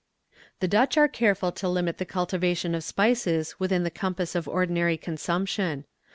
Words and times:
"The 0.61 0.67
Dutch 0.67 0.97
are 0.97 1.07
careful 1.07 1.51
to 1.51 1.69
limit 1.69 1.99
the 1.99 2.05
cultivation 2.09 2.73
of 2.73 2.83
spices 2.83 3.59
within 3.59 3.83
the 3.83 3.91
compass 3.91 4.33
of 4.33 4.47
ordinary 4.47 4.97
consumption. 4.97 5.85